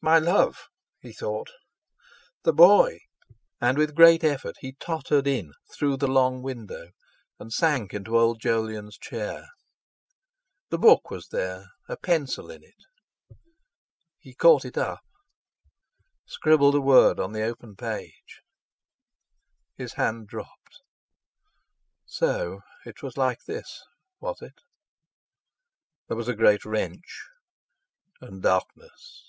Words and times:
'My 0.00 0.20
love!' 0.20 0.68
he 1.00 1.12
thought; 1.12 1.50
'the 2.44 2.52
boy!' 2.52 3.00
And 3.60 3.76
with 3.76 3.90
a 3.90 3.94
great 3.94 4.22
effort 4.22 4.54
he 4.60 4.74
tottered 4.78 5.26
in 5.26 5.54
through 5.74 5.96
the 5.96 6.06
long 6.06 6.40
window, 6.40 6.92
and 7.40 7.52
sank 7.52 7.92
into 7.92 8.16
old 8.16 8.40
Jolyon's 8.40 8.96
chair. 8.96 9.48
The 10.70 10.78
book 10.78 11.10
was 11.10 11.30
there, 11.32 11.72
a 11.88 11.96
pencil 11.96 12.48
in 12.48 12.62
it; 12.62 13.36
he 14.20 14.34
caught 14.36 14.64
it 14.64 14.78
up, 14.78 15.02
scribbled 16.26 16.76
a 16.76 16.80
word 16.80 17.18
on 17.18 17.32
the 17.32 17.42
open 17.42 17.74
page.... 17.74 18.42
His 19.74 19.94
hand 19.94 20.28
dropped.... 20.28 20.78
So 22.06 22.60
it 22.86 23.02
was 23.02 23.16
like 23.16 23.40
this—was 23.48 24.42
it?... 24.42 24.54
There 26.06 26.16
was 26.16 26.28
a 26.28 26.36
great 26.36 26.64
wrench; 26.64 27.24
and 28.20 28.40
darkness.... 28.40 29.24